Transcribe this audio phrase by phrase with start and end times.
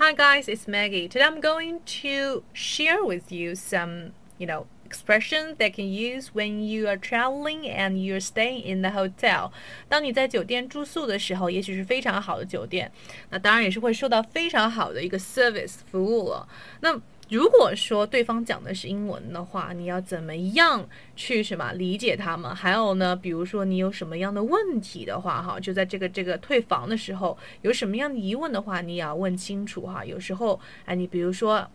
[0.00, 1.08] Hi guys, it's Maggie.
[1.08, 6.62] Today I'm going to share with you some, you know, expressions that can use when
[6.62, 9.50] you are traveling and you're staying in the hotel.
[9.88, 12.90] 当你在酒店住宿的时候，也许是非常好的酒店，
[13.30, 16.46] 那当然也是会受到非常好的一个 service 服务了。
[16.80, 17.00] 那
[17.31, 20.85] 如果说对方讲的是英文的话，你要怎么样
[21.15, 22.53] 去什么理解他们？
[22.53, 30.03] 还有呢，比如说你有什么样的问题的话，哈，就在这个这个退房的时候，有什么样的疑问的话，你也要问清楚哈。
[30.03, 31.65] 有时候，哎，你比如说。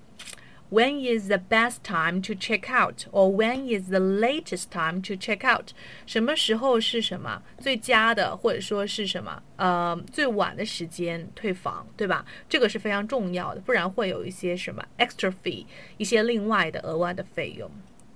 [0.69, 5.15] when is the best time to check out or when is the latest time to
[5.15, 5.73] check out？
[6.05, 12.25] 什么时候是什么最佳的，或者说是什么呃最晚的时间退房，对吧？
[12.47, 15.65] 这个是非常重要的，不然会有一些什么 extra fee，
[15.97, 17.69] 一些另外的额外的费用。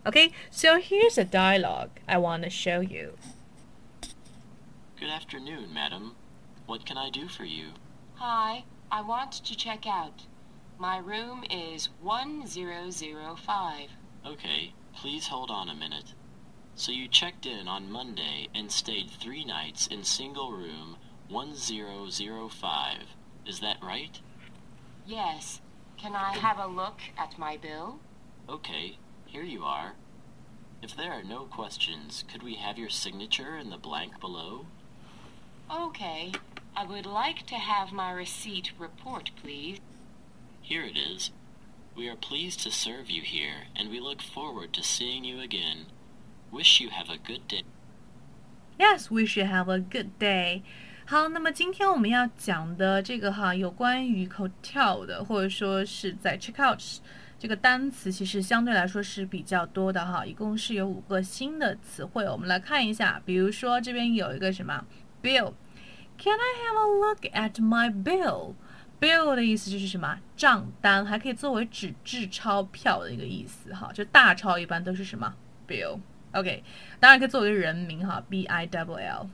[0.05, 3.17] Okay, so here's a dialogue I want to show you.
[4.97, 6.11] Good afternoon, madam.
[6.67, 7.73] What can I do for you?
[8.17, 10.23] Hi, I want to check out.
[10.80, 13.90] My room is 1005.
[14.26, 16.14] Okay, please hold on a minute.
[16.74, 20.96] So you checked in on Monday and stayed three nights in single room
[21.28, 22.96] 1005.
[23.46, 24.18] Is that right?
[25.06, 25.60] Yes.
[25.98, 27.98] Can I have a look at my bill?
[28.48, 29.96] Okay, here you are.
[30.80, 34.64] If there are no questions, could we have your signature in the blank below?
[35.70, 36.32] Okay.
[36.74, 39.78] I would like to have my receipt report, please.
[40.61, 41.31] Here it is.
[41.95, 45.85] We are pleased to serve you here, and we look forward to seeing you again.
[46.51, 47.63] Wish you have a good day.
[48.77, 50.63] Yes, we should have a good day.
[51.05, 56.81] 好，那么今天我们要讲的这个哈，有关于 hotel 的，或者说是在 check out
[57.37, 63.21] 这个单词，其实相对来说是比较多的哈，一共是有五个新的词汇，我们来看一下。
[63.23, 64.83] 比如说这边有一个什么
[65.21, 67.89] bill，Can I have a look at my
[69.00, 75.34] Bill 的意思就是什么账单，还可以作为纸质钞票的一个意思哈，就大钞一般都是什么
[75.66, 76.62] bill，OK，
[77.00, 79.30] 当然可以作为人名哈，b i w l。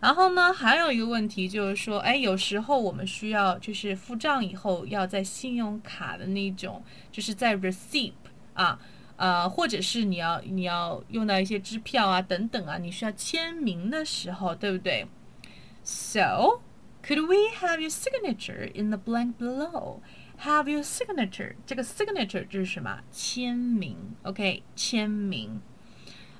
[0.00, 8.12] 然后呢，还有一个问题就是说，哎，有时候我们需要就是付账以后要在信用卡的那种，就是在 receipt
[8.54, 8.78] 啊，
[9.16, 15.06] 呃，或者是你要你要用到一些支票啊等等啊，你需要签名的时候，对不对
[15.82, 16.60] ？So
[17.07, 20.01] Could we have your signature in the blank below?
[20.39, 23.01] Have your signature，这个 signature 这是什么？
[23.11, 25.61] 签名，OK，签名。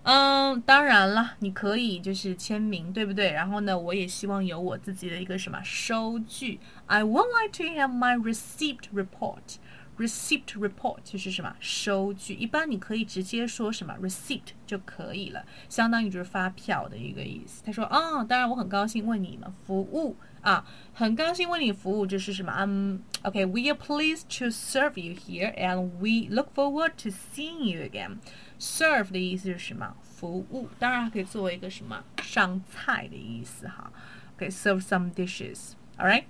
[0.04, 3.31] 嗯，当然了，你可以就是签名，对不对？
[3.31, 6.59] 然后呢，我也希望有我自己的一个什么收据。
[6.88, 9.56] I would like to have my receipt report.
[9.98, 17.62] Receipt report 就是什么收据，一般你可以直接说什么 receipt 就可以了，相当于就是发票的一个意思。
[17.64, 22.52] 他说，啊，当然我很高兴为你们服务啊，很高兴为你服务，这是什么？
[22.52, 27.88] Um, okay, we are pleased to serve you here, and we look forward to seeing you
[27.88, 28.18] again.
[28.59, 29.96] Serve 的意思是什么？
[30.02, 33.92] 服务，当然还可以作为一个什么上菜的意思哈。
[34.40, 35.74] Okay, serve some dishes.
[36.00, 36.24] All right.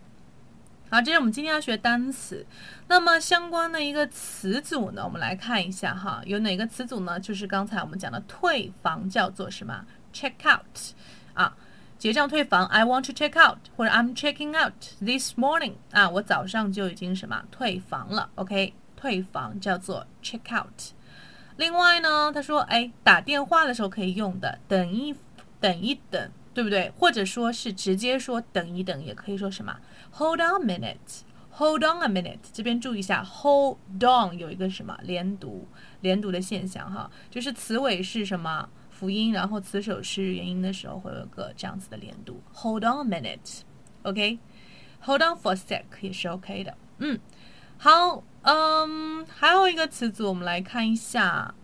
[0.90, 2.46] 好，这是我们今天要学单词。
[2.86, 7.20] 那么相关的一个词组呢，我们来看一下哈，有哪个词组呢？
[7.20, 9.84] 就是刚才我们讲的退房叫做什么
[10.14, 10.94] ？check out
[11.34, 11.54] 啊，
[11.98, 12.64] 结账退房。
[12.68, 18.30] I want to check out，或者 I'm checking out this morning 啊，我早上就已经什么退房了。
[18.36, 20.94] OK，退房叫做 check out。
[21.58, 25.14] 另外呢，他说，哎，打电话的时候可以用的，等一
[25.60, 26.90] 等一等，对不对？
[26.98, 29.78] 或者说是直接说等一等，也可以说什么
[30.14, 31.20] ？Hold on a minute.
[31.52, 32.40] Hold on a minute.
[32.52, 35.68] 这边注意一下，hold on 有一个什么连读，
[36.00, 42.42] 连读的现象哈，就是词尾是什么辅音，然后词首是元音的时候会有个这样子的连读。
[42.54, 43.60] Hold on a minute.
[44.02, 44.40] OK.
[45.02, 46.76] Hold on for a sec 也是 OK 的。
[46.98, 47.20] 嗯，
[47.76, 51.54] 好，嗯，还有一个词组，我们来看一下。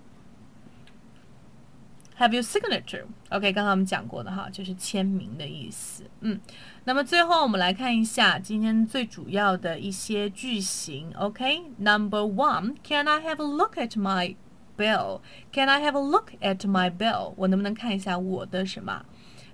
[2.17, 6.03] Have your signature？OK，刚才我们讲过的哈，就是签名的意思。
[6.19, 6.37] 嗯，
[6.83, 11.13] 那么最后我们来看一下今天最主要的一些句型。
[11.15, 14.35] OK，Number one，Can I have a look at my
[14.77, 17.33] bill？Can I have a look at my bill？
[17.37, 19.05] 我能不能看一下我的什么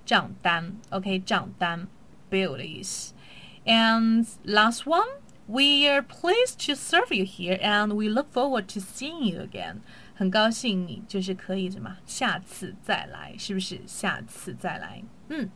[0.03, 0.75] 账单？
[0.89, 1.87] OK，账单
[2.31, 3.13] bill 的意思。
[3.65, 4.85] And last
[5.49, 9.77] one，We are pleased to serve you here, and we look forward to seeing you again.
[10.15, 13.81] 很高兴你就是可以什么下次再来，是不是？
[13.85, 15.49] 下次再来，嗯，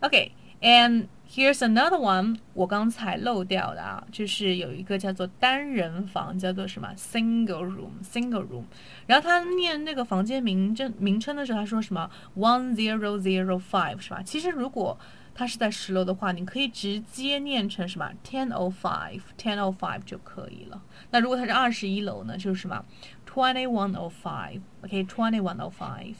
[0.00, 8.64] OK，and here's another one，我刚才漏掉的啊，就是有一个叫做单人房，叫做什么 single room，single room。
[9.06, 14.22] 然后他念那个房间名称名称的时候，他说什么 one zero zero five 是吧？
[14.22, 14.96] 其实如果
[15.33, 20.81] 它是在十楼的话，你可以直接念成什么 ten o five ten o five 就可以了。
[21.09, 22.83] 那如果它是二十一楼呢，就是什么
[23.25, 26.15] twenty one o five OK twenty one o five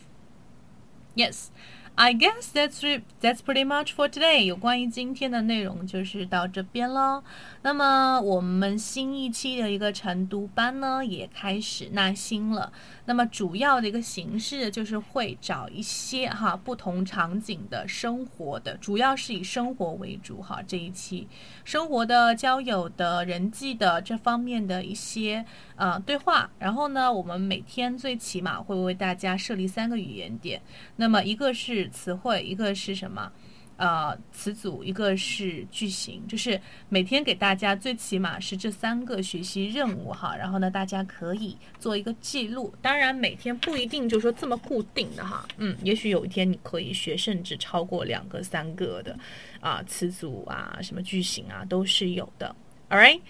[1.15, 1.47] yes。
[1.95, 2.81] I guess that's
[3.19, 4.45] that's pretty much for today。
[4.45, 7.23] 有关于今天的内容就是到这边了。
[7.61, 12.71] 那么我们新一期的一个晨读班呢也开始纳新了。
[13.05, 20.59] 那么主要的一个形式就是会找一些哈不同场景的生活的，主要是以生活为主哈。
[20.65, 21.27] 这一期
[21.63, 25.45] 生活的、交友的、人际的这方面的一些
[25.75, 26.49] 呃对话。
[26.57, 30.59] 然后呢，我们每天最起码会为大家设立三个语言点。
[30.95, 33.31] 那么一个是词汇，一个是什么？
[33.77, 42.71] 呃，词组一个是句型，就是每天给大家最起码是这三个学习任务哈，然后呢，大家可以做一个记录。
[42.79, 49.17] 当然，每天不一定就说这么固定的哈，嗯，也许有一天你可以学甚至超过两个、三个的
[49.59, 52.55] 啊，词组啊，什么句型啊，都是有的。
[52.91, 53.21] All right.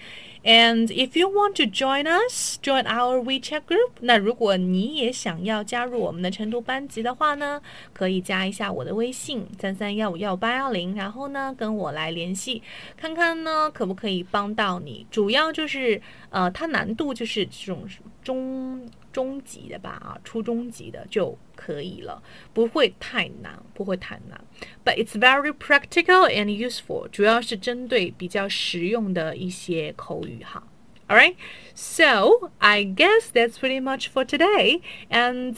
[0.43, 3.91] And if you want to join us, join our WeChat group。
[3.99, 7.61] 那如果你也想要加入我们的晨读班级的话呢，
[7.93, 12.63] 可以加一下我的微信三三幺五幺八幺零，然后呢跟我来联系，
[12.97, 15.05] 看看呢可不可以帮到你。
[15.11, 17.86] 主要就是呃，它难度就是这种
[18.22, 18.88] 中。
[19.16, 22.22] 中级的吧，啊，初中级的就可以了，
[22.52, 24.38] 不会太难，不会太难。
[24.84, 30.62] But it's very practical and useful，主要是针对比较实用的一些口语哈。
[31.08, 31.34] All right,
[31.74, 34.82] so I guess that's pretty much for today.
[35.08, 35.56] And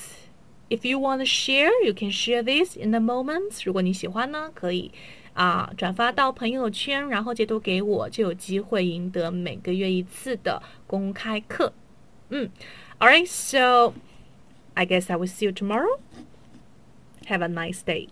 [0.69, 3.63] if you want to share, you can share this in the moments.
[3.65, 4.93] 如果你喜欢呢，可以
[5.34, 11.74] 啊转发到朋友圈，然后截图给我，就有机会赢得每个月一次的公开课。
[12.30, 12.50] 嗯。
[13.00, 13.94] ，All right, so
[14.76, 16.00] I guess I will see you tomorrow.
[17.28, 18.10] Have a nice day.